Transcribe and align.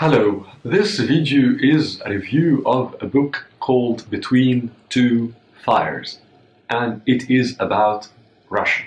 Hello, 0.00 0.46
this 0.64 1.00
video 1.00 1.56
is 1.58 2.00
a 2.04 2.10
review 2.10 2.62
of 2.64 2.94
a 3.00 3.06
book 3.06 3.48
called 3.58 4.08
Between 4.08 4.70
Two 4.90 5.34
Fires, 5.64 6.20
and 6.70 7.02
it 7.04 7.28
is 7.28 7.56
about 7.58 8.06
Russia. 8.48 8.84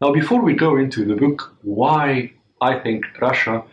Now, 0.00 0.10
before 0.10 0.40
we 0.40 0.54
go 0.54 0.78
into 0.78 1.04
the 1.04 1.14
book, 1.14 1.54
why 1.60 2.32
I 2.58 2.78
think 2.78 3.04
Russia 3.20 3.64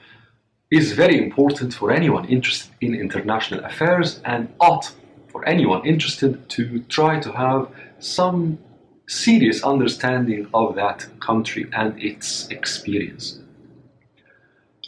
is 0.70 0.92
very 0.92 1.24
important 1.24 1.74
for 1.74 1.90
anyone 1.90 2.26
interested 2.26 2.74
in 2.82 2.96
international 2.96 3.64
affairs 3.64 4.20
and 4.26 4.54
ought 4.60 4.92
for 5.30 5.46
anyone 5.46 5.86
interested 5.86 6.50
to 6.50 6.82
try 6.90 7.22
to 7.22 7.32
have 7.32 7.70
some 8.00 8.58
serious 9.08 9.64
understanding 9.64 10.50
of 10.54 10.76
that 10.76 11.08
country 11.22 11.70
and 11.72 11.98
its 11.98 12.50
experience. 12.50 13.40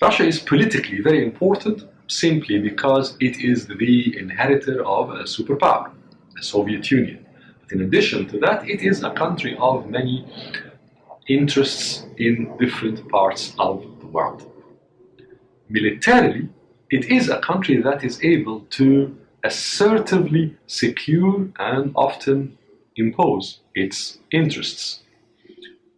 Russia 0.02 0.26
is 0.26 0.40
politically 0.40 1.00
very 1.00 1.24
important 1.24 1.88
simply 2.08 2.58
because 2.58 3.16
it 3.20 3.38
is 3.38 3.68
the 3.68 4.18
inheritor 4.18 4.84
of 4.84 5.12
a 5.12 5.26
superpower, 5.26 5.92
the 6.36 6.42
Soviet 6.42 6.90
Union. 6.90 7.24
But 7.62 7.72
in 7.72 7.82
addition 7.84 8.28
to 8.30 8.40
that, 8.40 8.68
it 8.68 8.82
is 8.82 9.04
a 9.04 9.12
country 9.12 9.56
of 9.60 9.88
many 9.88 10.26
interests 11.28 12.04
in 12.18 12.52
different 12.58 13.08
parts 13.10 13.54
of 13.60 13.86
the 14.00 14.08
world. 14.08 14.52
Militarily, 15.70 16.50
it 16.90 17.06
is 17.06 17.30
a 17.30 17.40
country 17.40 17.80
that 17.84 18.04
is 18.04 18.24
able 18.24 18.62
to 18.72 19.16
assertively 19.44 20.58
secure 20.66 21.48
and 21.60 21.92
often 21.96 22.58
impose 22.96 23.60
its 23.76 24.18
interests. 24.32 25.04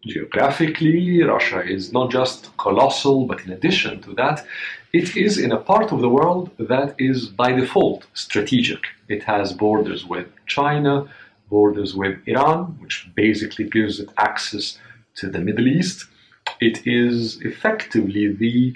Geographically, 0.06 1.24
Russia 1.24 1.62
is 1.64 1.94
not 1.94 2.12
just 2.12 2.56
colossal, 2.58 3.26
but 3.26 3.42
in 3.46 3.52
addition 3.52 4.02
to 4.02 4.14
that, 4.16 4.46
it 4.92 5.16
is 5.16 5.38
in 5.38 5.54
a 5.54 5.58
part 5.58 5.94
of 5.94 6.02
the 6.02 6.10
world 6.10 6.52
that 6.60 6.94
is 7.00 7.28
by 7.28 7.54
default 7.54 8.06
strategic. 8.14 8.82
It 9.08 9.24
has 9.24 9.54
borders 9.54 10.06
with 10.06 10.28
China, 10.46 11.08
borders 11.50 11.96
with 11.96 12.20
Iran, 12.28 12.78
which 12.82 13.10
basically 13.16 13.70
gives 13.70 14.00
it 14.00 14.10
access 14.18 14.78
to 15.16 15.30
the 15.30 15.40
Middle 15.40 15.68
East. 15.68 16.08
It 16.60 16.86
is 16.86 17.42
effectively 17.42 18.28
the 18.34 18.76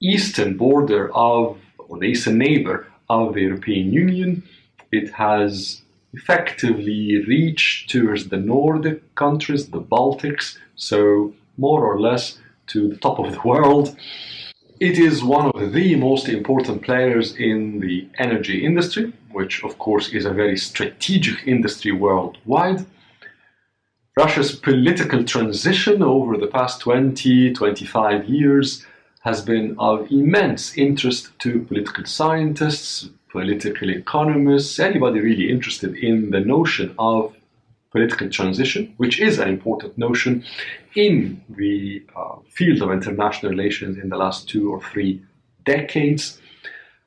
eastern 0.00 0.56
border 0.56 1.12
of, 1.14 1.58
or 1.78 1.98
the 1.98 2.06
eastern 2.06 2.38
neighbor 2.38 2.86
of 3.10 3.34
the 3.34 3.42
European 3.42 3.92
Union. 3.92 4.44
It 4.92 5.10
has 5.10 5.82
effectively 6.12 7.24
reach 7.26 7.86
towards 7.88 8.28
the 8.28 8.36
Nordic 8.36 9.14
countries, 9.14 9.68
the 9.68 9.80
Baltics, 9.80 10.58
so 10.76 11.34
more 11.56 11.84
or 11.84 12.00
less 12.00 12.38
to 12.68 12.88
the 12.88 12.96
top 12.96 13.18
of 13.18 13.32
the 13.32 13.40
world. 13.44 13.96
It 14.80 14.98
is 14.98 15.22
one 15.22 15.50
of 15.54 15.72
the 15.72 15.94
most 15.94 16.28
important 16.28 16.82
players 16.82 17.36
in 17.36 17.80
the 17.80 18.08
energy 18.18 18.64
industry, 18.64 19.12
which 19.30 19.62
of 19.62 19.78
course 19.78 20.08
is 20.08 20.24
a 20.24 20.32
very 20.32 20.56
strategic 20.56 21.46
industry 21.46 21.92
worldwide. 21.92 22.84
Russia's 24.16 24.54
political 24.54 25.24
transition 25.24 26.02
over 26.02 26.36
the 26.36 26.48
past 26.48 26.80
20, 26.80 27.52
25 27.52 28.24
years 28.28 28.84
has 29.20 29.40
been 29.40 29.76
of 29.78 30.10
immense 30.10 30.76
interest 30.76 31.30
to 31.38 31.62
political 31.62 32.04
scientists, 32.04 33.08
political 33.32 33.88
economists, 33.88 34.78
anybody 34.78 35.18
really 35.20 35.50
interested 35.50 35.96
in 35.96 36.30
the 36.30 36.40
notion 36.40 36.94
of 36.98 37.34
political 37.90 38.28
transition, 38.28 38.94
which 38.98 39.18
is 39.20 39.38
an 39.38 39.48
important 39.48 39.96
notion 39.98 40.44
in 40.94 41.42
the 41.48 42.02
uh, 42.14 42.36
field 42.48 42.82
of 42.82 42.90
international 42.90 43.50
relations 43.50 43.98
in 43.98 44.10
the 44.10 44.16
last 44.16 44.48
two 44.48 44.70
or 44.72 44.80
three 44.82 45.22
decades. 45.64 46.40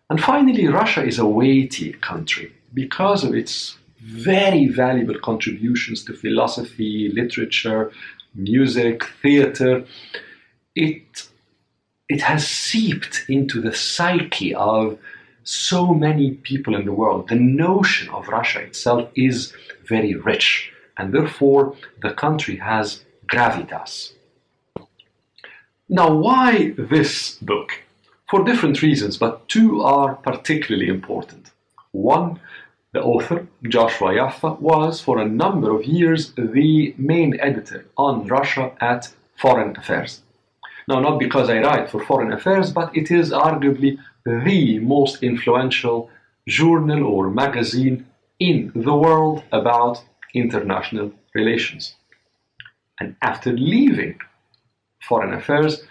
And 0.09 0.19
finally, 0.19 0.67
Russia 0.67 1.03
is 1.03 1.19
a 1.19 1.25
weighty 1.25 1.93
country 1.93 2.51
because 2.73 3.23
of 3.23 3.33
its 3.33 3.77
very 3.99 4.67
valuable 4.67 5.19
contributions 5.19 6.03
to 6.05 6.13
philosophy, 6.13 7.11
literature, 7.13 7.91
music, 8.35 9.03
theater. 9.21 9.83
It, 10.75 11.27
it 12.09 12.21
has 12.21 12.47
seeped 12.47 13.25
into 13.27 13.61
the 13.61 13.73
psyche 13.73 14.53
of 14.53 14.99
so 15.45 15.93
many 15.93 16.31
people 16.31 16.75
in 16.75 16.85
the 16.85 16.91
world. 16.91 17.29
The 17.29 17.35
notion 17.35 18.09
of 18.09 18.27
Russia 18.27 18.59
itself 18.59 19.09
is 19.15 19.53
very 19.87 20.15
rich, 20.15 20.71
and 20.97 21.13
therefore 21.13 21.75
the 22.01 22.11
country 22.11 22.57
has 22.57 23.05
gravitas. 23.27 24.11
Now, 25.87 26.13
why 26.13 26.73
this 26.77 27.35
book? 27.35 27.83
For 28.27 28.43
different 28.43 28.81
reasons, 28.81 29.17
but 29.17 29.47
two 29.47 29.83
are 29.83 30.15
particularly 30.15 30.87
important. 30.87 31.51
One, 31.91 32.39
the 32.91 33.03
author, 33.03 33.47
Joshua 33.63 34.13
Yaffa, 34.13 34.59
was 34.59 34.99
for 34.99 35.19
a 35.19 35.29
number 35.29 35.69
of 35.71 35.85
years 35.85 36.33
the 36.33 36.95
main 36.97 37.39
editor 37.39 37.85
on 37.97 38.25
Russia 38.25 38.71
at 38.81 39.13
Foreign 39.35 39.75
Affairs. 39.77 40.21
Now, 40.87 40.99
not 40.99 41.19
because 41.19 41.49
I 41.49 41.59
write 41.59 41.89
for 41.89 42.03
Foreign 42.03 42.31
Affairs, 42.31 42.71
but 42.71 42.95
it 42.95 43.09
is 43.09 43.31
arguably 43.31 43.97
the 44.25 44.79
most 44.79 45.23
influential 45.23 46.09
journal 46.47 47.03
or 47.05 47.29
magazine 47.29 48.05
in 48.39 48.71
the 48.75 48.95
world 48.95 49.43
about 49.51 50.03
international 50.33 51.11
relations. 51.33 51.95
And 52.99 53.15
after 53.21 53.51
leaving 53.51 54.19
Foreign 55.01 55.33
Affairs, 55.33 55.83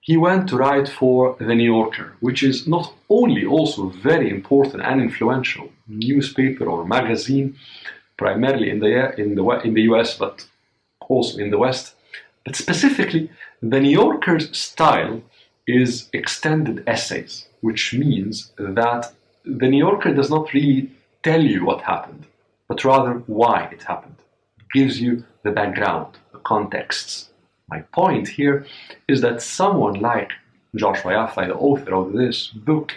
he 0.00 0.18
went 0.18 0.48
to 0.48 0.56
write 0.56 0.88
for 0.88 1.36
The 1.38 1.54
New 1.54 1.72
Yorker, 1.72 2.14
which 2.20 2.42
is 2.42 2.66
not 2.68 2.92
only 3.08 3.46
also 3.46 3.88
very 3.88 4.28
important 4.28 4.82
and 4.82 5.00
influential 5.00 5.70
newspaper 5.88 6.66
or 6.66 6.84
magazine, 6.84 7.56
primarily 8.18 8.68
in 8.68 8.80
the, 8.80 9.18
in 9.18 9.34
the, 9.34 9.44
in 9.64 9.72
the 9.72 9.82
US, 9.82 10.18
but 10.18 10.46
also 11.00 11.38
in 11.38 11.50
the 11.50 11.58
West, 11.58 11.94
but 12.44 12.56
specifically, 12.56 13.30
The 13.62 13.80
New 13.80 13.90
Yorker's 13.90 14.56
style 14.56 15.22
is 15.66 16.08
extended 16.12 16.84
essays 16.86 17.48
which 17.64 17.94
means 17.94 18.52
that 18.58 19.10
the 19.42 19.68
New 19.70 19.78
Yorker 19.78 20.12
does 20.12 20.28
not 20.28 20.52
really 20.52 20.90
tell 21.22 21.42
you 21.42 21.64
what 21.64 21.80
happened, 21.80 22.26
but 22.68 22.84
rather 22.84 23.14
why 23.26 23.70
it 23.72 23.84
happened. 23.84 24.16
It 24.58 24.66
gives 24.74 25.00
you 25.00 25.24
the 25.44 25.50
background, 25.50 26.18
the 26.32 26.40
contexts. 26.40 27.30
My 27.70 27.80
point 28.00 28.28
here 28.28 28.66
is 29.08 29.22
that 29.22 29.40
someone 29.40 29.94
like 29.94 30.32
Joshua 30.76 31.12
Yaffa, 31.12 31.46
the 31.46 31.54
author 31.54 31.94
of 31.94 32.12
this 32.12 32.48
book, 32.48 32.92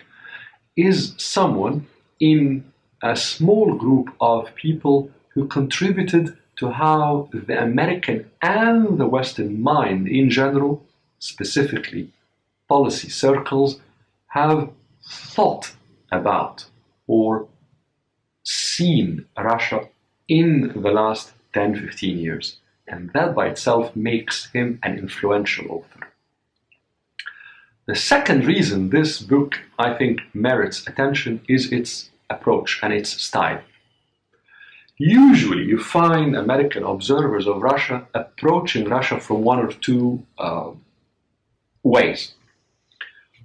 is 0.75 1.13
someone 1.17 1.87
in 2.19 2.65
a 3.01 3.15
small 3.15 3.73
group 3.73 4.09
of 4.19 4.53
people 4.55 5.09
who 5.29 5.47
contributed 5.47 6.37
to 6.57 6.71
how 6.71 7.29
the 7.31 7.61
American 7.61 8.29
and 8.41 8.97
the 8.97 9.07
Western 9.07 9.61
mind 9.61 10.07
in 10.07 10.29
general, 10.29 10.83
specifically 11.19 12.11
policy 12.67 13.09
circles, 13.09 13.79
have 14.27 14.69
thought 15.03 15.71
about 16.11 16.65
or 17.07 17.47
seen 18.43 19.25
Russia 19.37 19.87
in 20.27 20.71
the 20.75 20.91
last 20.91 21.33
10 21.53 21.75
15 21.75 22.17
years. 22.17 22.57
And 22.87 23.11
that 23.13 23.35
by 23.35 23.47
itself 23.47 23.95
makes 23.95 24.51
him 24.51 24.79
an 24.83 24.97
influential 24.97 25.69
author. 25.71 26.07
The 27.85 27.95
second 27.95 28.45
reason 28.45 28.89
this 28.89 29.21
book, 29.21 29.59
I 29.79 29.93
think, 29.93 30.21
merits 30.33 30.85
attention 30.87 31.41
is 31.47 31.71
its 31.71 32.09
approach 32.29 32.79
and 32.83 32.93
its 32.93 33.09
style. 33.23 33.61
Usually, 34.97 35.63
you 35.63 35.79
find 35.79 36.35
American 36.35 36.83
observers 36.83 37.47
of 37.47 37.61
Russia 37.61 38.07
approaching 38.15 38.89
Russia 38.89 39.19
from 39.19 39.43
one 39.43 39.59
or 39.59 39.71
two 39.71 40.25
uh, 40.39 40.71
ways. 41.83 42.33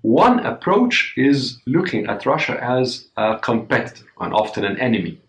One 0.00 0.40
approach 0.40 1.12
is 1.16 1.58
looking 1.66 2.06
at 2.06 2.26
Russia 2.26 2.58
as 2.62 3.08
a 3.16 3.38
competitor 3.38 4.06
and 4.18 4.32
often 4.32 4.64
an 4.64 4.78
enemy. 4.78 5.20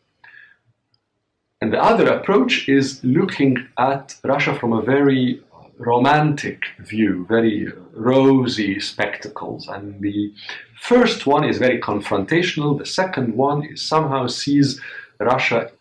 And 1.61 1.71
the 1.71 1.81
other 1.81 2.07
approach 2.07 2.67
is 2.67 3.03
looking 3.03 3.57
at 3.77 4.15
Russia 4.23 4.55
from 4.55 4.73
a 4.73 4.81
very 4.81 5.41
romantic 5.77 6.63
view, 6.79 7.25
very 7.27 7.67
rosy 7.93 8.79
spectacles. 8.79 9.67
And 9.67 10.01
the 10.01 10.33
first 10.79 11.25
one 11.25 11.43
is 11.43 11.57
very 11.57 11.79
confrontational, 11.79 12.77
the 12.77 12.85
second 12.85 13.35
one 13.35 13.63
is 13.65 13.81
somehow 13.81 14.27
sees 14.27 14.79
Russia 15.19 15.71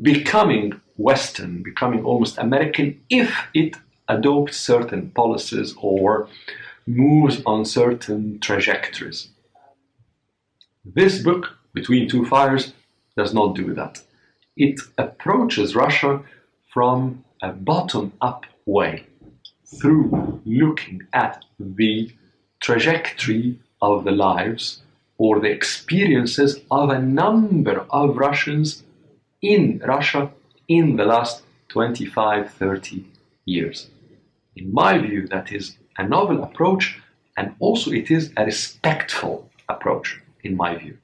becoming 0.00 0.80
Western, 0.96 1.62
becoming 1.62 2.04
almost 2.04 2.38
American 2.38 3.00
if 3.10 3.48
it 3.54 3.76
adopts 4.08 4.56
certain 4.56 5.10
policies 5.10 5.74
or 5.78 6.28
moves 6.86 7.42
on 7.44 7.64
certain 7.64 8.38
trajectories. 8.40 9.28
This 10.84 11.22
book, 11.22 11.56
Between 11.74 12.08
Two 12.08 12.24
Fires, 12.26 12.72
does 13.16 13.32
not 13.32 13.54
do 13.54 13.74
that. 13.74 14.02
It 14.56 14.80
approaches 14.98 15.74
Russia 15.74 16.22
from 16.72 17.24
a 17.42 17.52
bottom 17.52 18.12
up 18.20 18.46
way 18.66 19.06
through 19.80 20.40
looking 20.44 21.02
at 21.12 21.44
the 21.58 22.10
trajectory 22.60 23.58
of 23.80 24.04
the 24.04 24.10
lives 24.10 24.82
or 25.18 25.40
the 25.40 25.50
experiences 25.50 26.60
of 26.70 26.90
a 26.90 27.00
number 27.00 27.86
of 27.90 28.16
Russians 28.16 28.82
in 29.42 29.82
Russia 29.84 30.30
in 30.68 30.96
the 30.96 31.04
last 31.04 31.42
25, 31.68 32.54
30 32.54 33.04
years. 33.44 33.88
In 34.56 34.72
my 34.72 34.98
view, 34.98 35.26
that 35.28 35.52
is 35.52 35.76
a 35.98 36.06
novel 36.06 36.42
approach 36.44 37.00
and 37.36 37.54
also 37.58 37.90
it 37.90 38.10
is 38.10 38.32
a 38.36 38.44
respectful 38.44 39.50
approach, 39.68 40.20
in 40.44 40.56
my 40.56 40.76
view. 40.76 40.96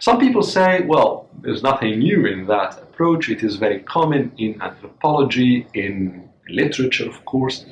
Some 0.00 0.18
people 0.18 0.42
say, 0.42 0.82
well, 0.82 1.28
there's 1.40 1.62
nothing 1.62 2.00
new 2.00 2.26
in 2.26 2.46
that 2.46 2.78
approach. 2.82 3.28
It 3.28 3.42
is 3.42 3.56
very 3.56 3.80
common 3.80 4.32
in 4.36 4.60
anthropology, 4.60 5.66
in 5.74 6.28
literature, 6.48 7.08
of 7.08 7.24
course. 7.24 7.64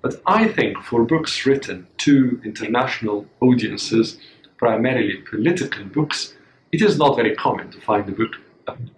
But 0.00 0.22
I 0.26 0.48
think 0.48 0.78
for 0.82 1.04
books 1.04 1.44
written 1.44 1.86
to 1.98 2.40
international 2.44 3.26
audiences, 3.40 4.18
primarily 4.56 5.16
political 5.28 5.84
books, 5.84 6.34
it 6.72 6.80
is 6.80 6.98
not 6.98 7.16
very 7.16 7.36
common 7.36 7.70
to 7.70 7.80
find 7.80 8.08
a 8.08 8.12
book 8.12 8.36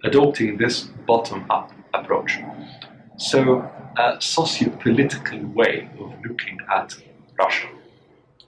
adopting 0.05 0.56
this 0.56 0.85
bottom 1.06 1.44
up 1.50 1.73
approach. 1.94 2.38
So, 3.17 3.69
a 3.97 4.17
socio 4.20 4.70
political 4.70 5.41
way 5.47 5.91
of 5.99 6.12
looking 6.26 6.59
at 6.70 6.94
Russia, 7.38 7.69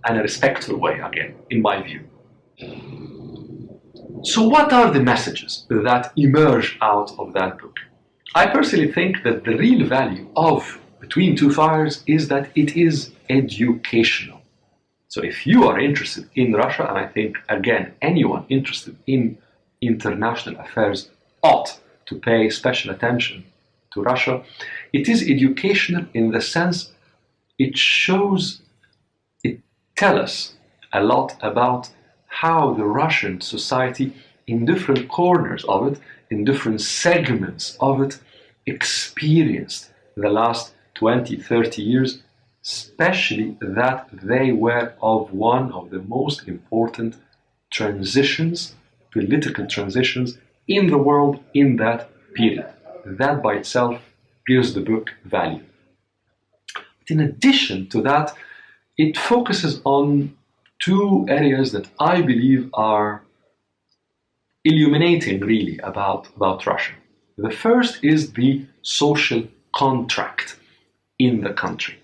and 0.05 0.19
a 0.19 0.23
respectful 0.23 0.77
way, 0.79 1.01
again, 1.01 1.35
in 1.51 1.61
my 1.61 1.83
view. 1.83 2.03
So, 4.23 4.47
what 4.47 4.73
are 4.73 4.91
the 4.91 5.01
messages 5.01 5.67
that 5.71 6.13
emerge 6.17 6.79
out 6.81 7.13
of 7.19 7.33
that 7.33 7.59
book? 7.59 7.77
I 8.35 8.47
personally 8.47 8.93
think 8.93 9.23
that 9.25 9.45
the 9.45 9.57
real 9.57 9.87
value 9.87 10.29
of 10.37 10.79
Between 11.01 11.37
Two 11.37 11.53
Fires 11.53 12.05
is 12.07 12.29
that 12.29 12.51
it 12.55 12.77
is 12.77 13.11
educational. 13.29 14.41
So, 15.09 15.23
if 15.23 15.47
you 15.47 15.65
are 15.65 15.81
interested 15.81 16.29
in 16.35 16.53
Russia, 16.53 16.87
and 16.89 16.99
I 16.99 17.07
think 17.07 17.39
again, 17.49 17.95
anyone 18.03 18.45
interested 18.49 18.97
in 19.07 19.39
international 19.81 20.61
affairs 20.61 21.11
ought 21.43 21.79
to 22.07 22.17
pay 22.17 22.51
special 22.51 22.91
attention 22.91 23.45
to 23.93 24.03
Russia, 24.03 24.43
it 24.93 25.09
is 25.09 25.29
educational 25.29 26.07
in 26.15 26.31
the 26.31 26.41
sense 26.41 26.93
it 27.59 27.77
shows, 27.77 28.63
it 29.45 29.61
tells 29.97 30.21
us 30.21 30.55
a 30.93 31.03
lot 31.03 31.37
about 31.43 31.91
how 32.27 32.73
the 32.73 32.85
Russian 32.85 33.41
society, 33.41 34.15
in 34.47 34.65
different 34.65 35.09
corners 35.09 35.65
of 35.65 35.93
it, 35.93 36.01
in 36.31 36.45
different 36.45 36.81
segments 36.81 37.77
of 37.81 38.01
it, 38.01 38.19
experienced 38.67 39.91
the 40.17 40.31
last 40.31 40.73
20, 40.95 41.37
30 41.37 41.83
years, 41.83 42.23
especially 42.65 43.57
that 43.61 44.09
they 44.13 44.53
were 44.53 44.95
of 45.03 45.33
one 45.33 45.73
of 45.73 45.91
the 45.91 46.01
most 46.01 46.49
important 46.49 47.17
transitions, 47.73 48.75
political 49.13 49.67
transitions 49.67 50.39
in 50.69 50.89
the 50.89 50.99
world 50.99 51.43
in 51.55 51.77
that 51.77 52.11
period. 52.35 52.67
That 53.05 53.43
by 53.43 53.55
itself 53.55 54.01
gives 54.47 54.75
the 54.75 54.81
book 54.81 55.11
value. 55.25 55.65
But 56.75 57.11
in 57.11 57.21
addition 57.21 57.89
to 57.89 58.03
that, 58.03 58.35
it 58.97 59.17
focuses 59.17 59.81
on 59.85 60.37
two 60.79 61.27
areas 61.29 61.73
that 61.73 61.89
I 61.99 62.23
believe 62.23 62.71
are 62.75 63.23
illuminating 64.65 65.41
really 65.41 65.79
about, 65.79 66.29
about 66.37 66.67
Russia. 66.67 66.93
The 67.39 67.51
first 67.51 68.05
is 68.05 68.33
the 68.33 68.67
social 68.83 69.45
contract 69.75 70.57
in 71.19 71.41
the 71.41 71.53
country. 71.53 71.99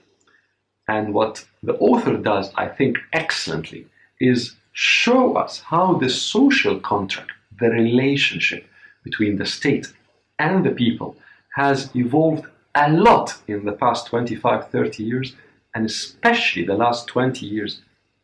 And 0.89 1.13
what 1.13 1.45
the 1.63 1.75
author 1.75 2.17
does, 2.17 2.53
I 2.55 2.69
think, 2.69 2.99
excellently, 3.13 3.87
is 4.21 4.55
show 4.77 5.37
us 5.37 5.61
how 5.61 5.95
the 5.95 6.11
social 6.11 6.79
contract, 6.79 7.33
the 7.59 7.71
relationship 7.71 8.69
between 9.03 9.39
the 9.39 9.47
state 9.47 9.91
and 10.39 10.67
the 10.67 10.71
people, 10.71 11.17
has 11.55 11.89
evolved 11.97 12.45
a 12.75 12.93
lot 12.93 13.39
in 13.49 13.65
the 13.65 13.73
past 13.73 14.07
25, 14.09 14.69
30 14.69 15.03
years, 15.03 15.35
and 15.75 15.87
especially 15.87 16.63
the 16.63 16.75
last 16.75 17.07
20 17.07 17.47
years 17.47 17.81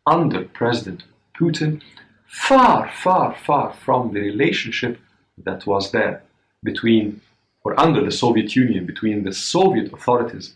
under 0.06 0.44
President 0.44 1.04
Putin 1.40 1.80
far, 2.26 2.90
far, 2.92 3.34
far 3.34 3.72
from 3.72 4.12
the 4.12 4.20
relationship 4.20 5.00
that 5.38 5.66
was 5.66 5.90
there 5.90 6.22
between 6.62 7.22
or 7.64 7.80
under 7.80 8.04
the 8.04 8.10
Soviet 8.10 8.54
Union, 8.54 8.84
between 8.84 9.24
the 9.24 9.32
Soviet 9.32 9.90
authorities 9.90 10.54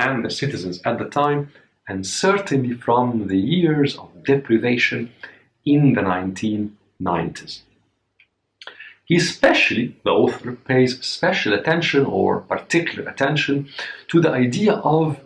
and 0.00 0.24
the 0.24 0.30
citizens 0.30 0.80
at 0.84 0.98
the 0.98 1.04
time, 1.04 1.52
and 1.90 2.06
certainly 2.06 2.72
from 2.72 3.26
the 3.26 3.42
years 3.56 3.96
of 3.96 4.08
deprivation 4.24 5.10
in 5.66 5.94
the 5.94 6.00
1990s. 6.00 7.62
He 9.06 9.16
especially, 9.16 9.96
the 10.04 10.10
author, 10.10 10.52
pays 10.52 11.04
special 11.04 11.52
attention 11.52 12.04
or 12.04 12.42
particular 12.42 13.10
attention 13.10 13.68
to 14.06 14.20
the 14.20 14.30
idea 14.30 14.74
of 14.98 15.18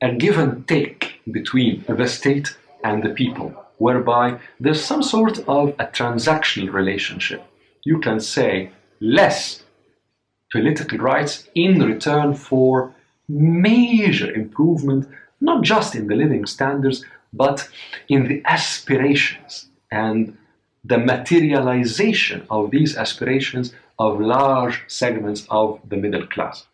a 0.00 0.12
give 0.12 0.38
and 0.38 0.68
take 0.68 1.20
between 1.38 1.84
the 1.88 2.06
state 2.06 2.56
and 2.84 3.02
the 3.02 3.14
people, 3.22 3.48
whereby 3.78 4.38
there's 4.60 4.84
some 4.84 5.02
sort 5.02 5.40
of 5.48 5.70
a 5.80 5.86
transactional 5.98 6.72
relationship. 6.72 7.42
You 7.82 7.98
can 7.98 8.20
say 8.20 8.70
less 9.00 9.64
political 10.52 10.98
rights 10.98 11.48
in 11.56 11.80
return 11.82 12.34
for 12.34 12.94
major 13.28 14.32
improvement, 14.32 15.08
not 15.44 15.62
just 15.62 15.94
in 15.94 16.06
the 16.06 16.16
living 16.16 16.46
standards, 16.46 17.04
but 17.32 17.68
in 18.08 18.28
the 18.28 18.42
aspirations 18.44 19.66
and 19.90 20.36
the 20.84 20.98
materialization 20.98 22.46
of 22.50 22.70
these 22.70 22.96
aspirations 22.96 23.72
of 23.98 24.20
large 24.20 24.82
segments 24.88 25.46
of 25.50 25.80
the 25.88 25.96
middle 25.96 26.26
class. 26.26 26.66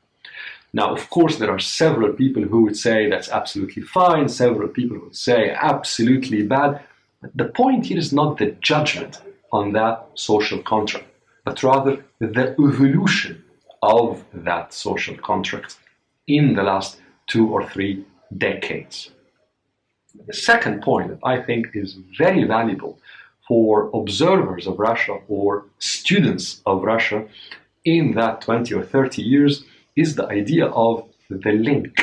Now, 0.73 0.93
of 0.93 1.11
course, 1.11 1.37
there 1.37 1.51
are 1.51 1.59
several 1.59 2.13
people 2.13 2.43
who 2.45 2.63
would 2.63 2.77
say 2.77 3.09
that's 3.09 3.29
absolutely 3.29 3.83
fine, 3.83 4.29
several 4.29 4.69
people 4.69 4.99
would 5.01 5.17
say 5.17 5.51
absolutely 5.51 6.43
bad. 6.43 6.81
But 7.21 7.37
the 7.37 7.47
point 7.47 7.87
here 7.87 7.99
is 7.99 8.13
not 8.13 8.39
the 8.39 8.53
judgment 8.61 9.21
on 9.53 9.73
that 9.73 10.07
social 10.15 10.63
contract, 10.63 11.07
but 11.45 11.63
rather 11.63 12.05
the 12.21 12.55
evolution 12.59 13.45
of 13.83 14.25
that 14.33 14.73
social 14.73 15.17
contract 15.17 15.77
in 16.27 16.55
the 16.55 16.63
last 16.63 17.01
two 17.27 17.49
or 17.49 17.69
three 17.69 18.05
decades. 18.37 19.11
The 20.27 20.32
second 20.32 20.82
point 20.82 21.09
that 21.09 21.19
I 21.25 21.41
think 21.41 21.69
is 21.75 21.97
very 22.19 22.44
valuable 22.44 22.99
for 23.47 23.90
observers 23.95 24.66
of 24.66 24.78
Russia 24.78 25.19
or 25.28 25.64
students 25.78 26.61
of 26.66 26.83
Russia 26.83 27.26
in 27.85 28.12
that 28.12 28.43
20 28.43 28.75
or 28.75 28.83
30 28.83 29.23
years 29.23 29.64
is 29.97 30.14
the 30.14 30.26
idea 30.26 30.66
of 30.66 31.09
the 31.28 31.52
link 31.52 32.00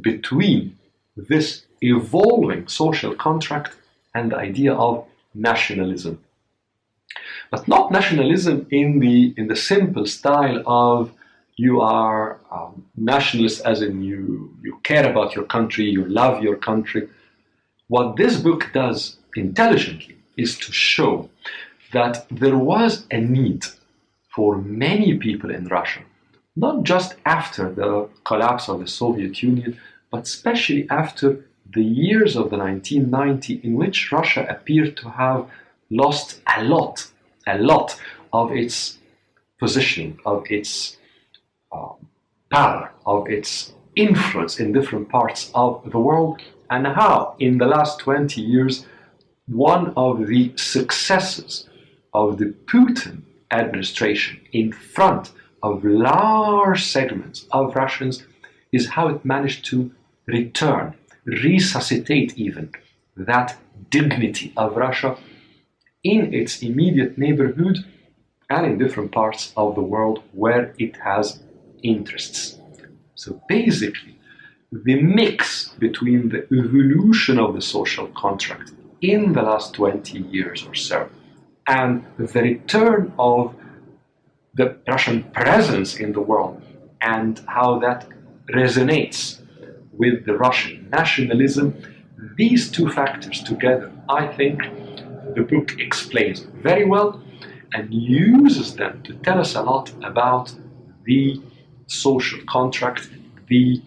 between 0.00 0.76
this 1.16 1.64
evolving 1.80 2.66
social 2.68 3.14
contract 3.14 3.74
and 4.14 4.32
the 4.32 4.36
idea 4.36 4.74
of 4.74 5.04
nationalism. 5.34 6.18
But 7.50 7.68
not 7.68 7.90
nationalism 7.90 8.66
in 8.70 9.00
the, 9.00 9.34
in 9.36 9.48
the 9.48 9.56
simple 9.56 10.06
style 10.06 10.62
of 10.66 11.12
you 11.58 11.80
are 11.80 12.40
um, 12.50 12.86
nationalist 12.96 13.58
as 13.66 13.82
in 13.82 14.02
you, 14.02 14.54
you 14.62 14.78
care 14.82 15.10
about 15.10 15.34
your 15.34 15.44
country, 15.44 15.84
you 15.84 16.04
love 16.06 16.42
your 16.42 16.56
country. 16.56 17.08
What 17.88 18.16
this 18.16 18.38
book 18.38 18.70
does 18.72 19.18
intelligently 19.36 20.16
is 20.36 20.58
to 20.58 20.72
show 20.72 21.28
that 21.92 22.26
there 22.30 22.56
was 22.56 23.06
a 23.10 23.20
need 23.20 23.64
for 24.34 24.56
many 24.56 25.18
people 25.18 25.50
in 25.50 25.66
Russia 25.68 26.00
not 26.58 26.82
just 26.82 27.14
after 27.24 27.72
the 27.72 28.08
collapse 28.24 28.68
of 28.68 28.80
the 28.80 28.86
Soviet 28.88 29.42
Union, 29.42 29.78
but 30.10 30.22
especially 30.22 30.88
after 30.90 31.44
the 31.72 31.84
years 31.84 32.34
of 32.34 32.50
the 32.50 32.56
1990 32.56 33.60
in 33.62 33.74
which 33.74 34.10
Russia 34.10 34.44
appeared 34.50 34.96
to 34.96 35.08
have 35.10 35.48
lost 35.90 36.40
a 36.56 36.64
lot, 36.64 37.06
a 37.46 37.58
lot 37.58 37.96
of 38.32 38.50
its 38.50 38.98
positioning, 39.60 40.18
of 40.26 40.44
its 40.50 40.97
um, 41.72 42.08
power, 42.50 42.92
of 43.06 43.28
its 43.28 43.72
influence 43.96 44.60
in 44.60 44.72
different 44.72 45.08
parts 45.08 45.50
of 45.54 45.90
the 45.90 45.98
world, 45.98 46.40
and 46.70 46.86
how 46.86 47.34
in 47.38 47.58
the 47.58 47.66
last 47.66 47.98
20 48.00 48.40
years, 48.40 48.86
one 49.46 49.92
of 49.96 50.26
the 50.26 50.52
successes 50.56 51.68
of 52.12 52.38
the 52.38 52.54
Putin 52.66 53.22
administration 53.50 54.40
in 54.52 54.72
front 54.72 55.32
of 55.62 55.84
large 55.84 56.84
segments 56.84 57.46
of 57.50 57.74
Russians 57.74 58.24
is 58.72 58.90
how 58.90 59.08
it 59.08 59.24
managed 59.24 59.64
to 59.66 59.90
return, 60.26 60.94
resuscitate 61.24 62.36
even 62.36 62.70
that 63.16 63.56
dignity 63.90 64.52
of 64.56 64.76
Russia 64.76 65.16
in 66.04 66.32
its 66.32 66.62
immediate 66.62 67.18
neighborhood 67.18 67.78
and 68.50 68.66
in 68.66 68.78
different 68.78 69.12
parts 69.12 69.52
of 69.56 69.74
the 69.74 69.82
world 69.82 70.22
where 70.32 70.74
it 70.78 70.96
has 70.98 71.40
interests. 71.82 72.58
So 73.14 73.40
basically, 73.48 74.18
the 74.70 75.00
mix 75.00 75.70
between 75.78 76.28
the 76.28 76.44
evolution 76.52 77.38
of 77.38 77.54
the 77.54 77.62
social 77.62 78.06
contract 78.08 78.72
in 79.00 79.32
the 79.32 79.42
last 79.42 79.74
20 79.74 80.18
years 80.18 80.64
or 80.66 80.74
so. 80.74 81.08
And 81.66 82.04
the 82.18 82.42
return 82.42 83.12
of 83.18 83.54
the 84.54 84.76
Russian 84.86 85.24
presence 85.24 85.96
in 85.96 86.12
the 86.12 86.20
world 86.20 86.62
and 87.00 87.40
how 87.46 87.78
that 87.78 88.06
resonates 88.52 89.40
with 89.92 90.26
the 90.26 90.36
Russian 90.36 90.88
nationalism, 90.90 91.74
these 92.36 92.70
two 92.70 92.90
factors 92.90 93.42
together, 93.42 93.92
I 94.08 94.26
think 94.26 94.62
the 95.34 95.42
book 95.42 95.78
explains 95.78 96.40
very 96.40 96.84
well 96.84 97.22
and 97.74 97.92
uses 97.92 98.74
them 98.74 99.02
to 99.02 99.14
tell 99.14 99.38
us 99.38 99.54
a 99.54 99.62
lot 99.62 99.92
about 100.02 100.54
the 101.04 101.40
social 101.88 102.40
contract, 102.46 103.08
the 103.48 103.82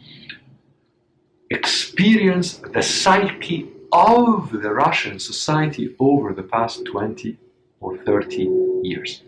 experience, 1.50 2.58
the 2.74 2.82
psyche 2.82 3.70
of 3.92 4.52
the 4.52 4.72
Russian 4.72 5.20
society 5.20 5.96
over 6.00 6.34
the 6.34 6.44
past 6.44 6.86
20 6.86 7.38
or 7.80 7.98
30 7.98 8.50
years. 8.84 9.22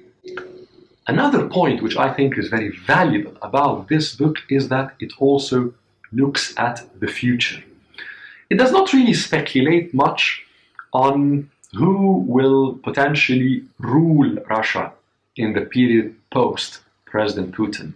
Another 1.06 1.48
point 1.50 1.84
which 1.84 1.98
I 1.98 2.14
think 2.14 2.38
is 2.38 2.48
very 2.48 2.70
valuable 2.70 3.38
about 3.42 3.90
this 3.90 4.16
book 4.16 4.38
is 4.50 4.70
that 4.70 4.96
it 5.00 5.12
also 5.20 5.74
looks 6.14 6.54
at 6.58 6.88
the 7.00 7.08
future. 7.08 7.62
It 8.50 8.58
does 8.58 8.72
not 8.72 8.94
really 8.94 9.14
speculate 9.14 9.94
much 9.94 10.44
on 10.94 11.50
who 11.74 12.20
will 12.28 12.80
potentially 12.84 13.64
rule 13.80 14.38
Russia 14.48 14.94
in 15.36 15.54
the 15.54 15.62
period 15.62 16.16
post 16.32 16.80
President 17.06 17.54
Putin. 17.54 17.94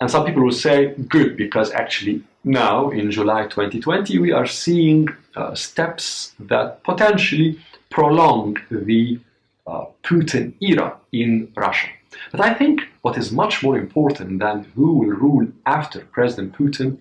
And 0.00 0.10
some 0.10 0.26
people 0.26 0.42
will 0.42 0.52
say, 0.52 0.94
good, 1.08 1.36
because 1.36 1.70
actually 1.72 2.22
now 2.44 2.90
in 2.90 3.10
July 3.10 3.44
2020 3.44 4.18
we 4.18 4.32
are 4.32 4.46
seeing 4.46 5.08
uh, 5.34 5.54
steps 5.54 6.34
that 6.38 6.82
potentially 6.84 7.58
prolong 7.90 8.56
the 8.70 9.18
uh, 9.66 9.86
Putin 10.02 10.52
era 10.60 10.96
in 11.12 11.50
Russia. 11.56 11.88
But 12.30 12.40
I 12.40 12.54
think 12.54 12.82
what 13.02 13.16
is 13.18 13.32
much 13.32 13.62
more 13.62 13.78
important 13.78 14.38
than 14.40 14.64
who 14.74 14.94
will 14.98 15.16
rule 15.16 15.48
after 15.64 16.00
President 16.00 16.54
Putin, 16.56 16.98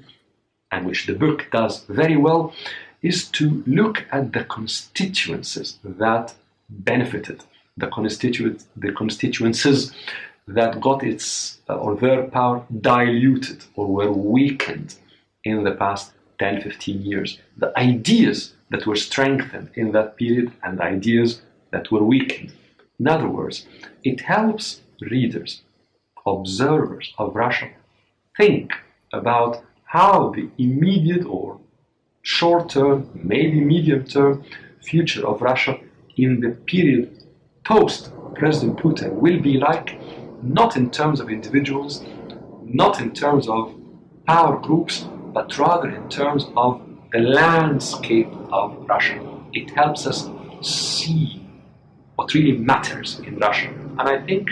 and 0.71 0.85
which 0.85 1.05
the 1.05 1.13
book 1.13 1.47
does 1.51 1.83
very 1.85 2.17
well, 2.17 2.53
is 3.01 3.29
to 3.29 3.63
look 3.67 4.05
at 4.11 4.33
the 4.33 4.43
constituencies 4.45 5.77
that 5.83 6.33
benefited, 6.69 7.43
the, 7.77 7.87
constituent, 7.87 8.63
the 8.75 8.91
constituencies 8.91 9.93
that 10.47 10.79
got 10.79 11.03
its 11.03 11.59
uh, 11.69 11.75
or 11.75 11.95
their 11.95 12.23
power 12.23 12.63
diluted 12.81 13.63
or 13.75 13.87
were 13.87 14.11
weakened 14.11 14.95
in 15.43 15.63
the 15.63 15.71
past 15.71 16.11
10 16.39 16.61
15 16.61 17.01
years. 17.01 17.39
The 17.57 17.77
ideas 17.77 18.53
that 18.69 18.85
were 18.85 18.95
strengthened 18.95 19.69
in 19.75 19.91
that 19.93 20.17
period 20.17 20.51
and 20.63 20.79
ideas 20.81 21.41
that 21.71 21.91
were 21.91 22.03
weakened. 22.03 22.53
In 22.99 23.07
other 23.07 23.27
words, 23.27 23.65
it 24.03 24.21
helps 24.21 24.81
readers, 25.01 25.61
observers 26.25 27.13
of 27.17 27.35
Russia, 27.35 27.69
think 28.37 28.71
about 29.13 29.63
how 29.85 30.29
the 30.29 30.49
immediate 30.57 31.25
or 31.25 31.59
short 32.21 32.69
term, 32.69 33.09
maybe 33.13 33.61
medium 33.61 34.03
term 34.05 34.43
future 34.81 35.25
of 35.25 35.41
Russia 35.41 35.79
in 36.17 36.39
the 36.39 36.49
period 36.49 37.23
post 37.63 38.11
President 38.35 38.77
Putin 38.77 39.13
will 39.13 39.39
be 39.39 39.57
like, 39.57 39.97
not 40.45 40.77
in 40.77 40.89
terms 40.91 41.19
of 41.19 41.29
individuals, 41.29 42.03
not 42.63 43.01
in 43.01 43.11
terms 43.13 43.47
of 43.47 43.73
power 44.27 44.57
groups, 44.57 45.07
but 45.33 45.57
rather 45.57 45.89
in 45.89 46.07
terms 46.09 46.45
of 46.55 46.81
the 47.11 47.19
landscape 47.19 48.29
of 48.51 48.77
Russia. 48.87 49.19
It 49.53 49.69
helps 49.71 50.05
us 50.05 50.29
see 50.61 51.45
what 52.15 52.33
really 52.33 52.57
matters 52.57 53.19
in 53.19 53.37
Russia. 53.37 53.69
And 53.99 54.01
I 54.01 54.21
think 54.25 54.49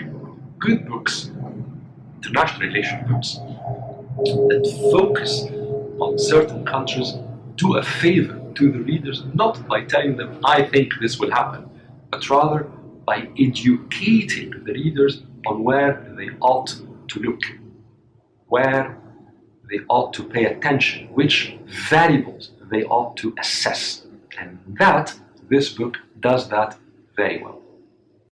good 0.59 0.87
books, 0.87 1.31
international 2.17 2.67
relation 2.67 3.05
books, 3.07 3.39
that 4.17 4.89
focus 4.91 5.45
on 5.99 6.17
certain 6.17 6.65
countries 6.65 7.13
do 7.55 7.77
a 7.77 7.83
favor 7.83 8.39
to 8.55 8.71
the 8.71 8.79
readers, 8.79 9.23
not 9.33 9.67
by 9.67 9.83
telling 9.83 10.17
them, 10.17 10.39
I 10.43 10.63
think 10.63 10.93
this 11.01 11.19
will 11.19 11.31
happen, 11.31 11.69
but 12.11 12.29
rather 12.29 12.67
by 13.05 13.27
educating 13.37 14.51
the 14.65 14.73
readers 14.73 15.23
on 15.45 15.63
where 15.63 16.13
they 16.17 16.29
ought 16.39 16.75
to 17.07 17.19
look, 17.19 17.41
where 18.47 18.97
they 19.69 19.79
ought 19.89 20.13
to 20.13 20.23
pay 20.23 20.45
attention, 20.45 21.07
which 21.07 21.57
variables 21.89 22.51
they 22.71 22.83
ought 22.85 23.17
to 23.17 23.33
assess. 23.39 24.05
And 24.39 24.59
that, 24.79 25.13
this 25.49 25.69
book 25.69 25.97
does 26.19 26.49
that 26.49 26.77
very 27.15 27.41
well. 27.43 27.62